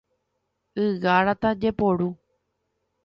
[0.85, 2.09] Ygarata jeporu.